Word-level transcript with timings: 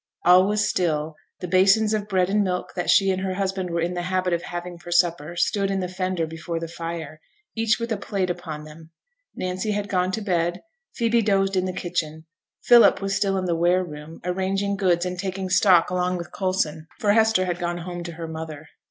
All 0.25 0.47
was 0.47 0.67
still; 0.67 1.13
the 1.41 1.47
basins 1.47 1.93
of 1.93 2.07
bread 2.07 2.27
and 2.27 2.43
milk 2.43 2.73
that 2.75 2.89
she 2.89 3.11
and 3.11 3.21
her 3.21 3.35
husband 3.35 3.69
were 3.69 3.81
in 3.81 3.93
the 3.93 4.01
habit 4.01 4.33
of 4.33 4.41
having 4.41 4.79
for 4.79 4.91
supper 4.91 5.35
stood 5.35 5.69
in 5.69 5.79
the 5.79 5.87
fender 5.87 6.25
before 6.25 6.59
the 6.59 6.67
fire, 6.67 7.21
each 7.55 7.77
with 7.79 7.91
a 7.91 7.97
plate 7.97 8.31
upon 8.31 8.63
them. 8.63 8.89
Nancy 9.35 9.73
had 9.73 9.89
gone 9.89 10.11
to 10.13 10.21
bed, 10.23 10.63
Phoebe 10.95 11.21
dozed 11.21 11.55
in 11.55 11.65
the 11.65 11.71
kitchen; 11.71 12.25
Philip 12.63 12.99
was 12.99 13.15
still 13.15 13.37
in 13.37 13.45
the 13.45 13.55
ware 13.55 13.83
room, 13.85 14.19
arranging 14.25 14.75
goods 14.75 15.05
and 15.05 15.19
taking 15.19 15.51
stock 15.51 15.91
along 15.91 16.17
with 16.17 16.31
Coulson, 16.33 16.87
for 16.99 17.13
Hester 17.13 17.45
had 17.45 17.59
gone 17.59 17.77
home 17.77 18.01
to 18.05 18.13
her 18.13 18.27
mother. 18.27 18.69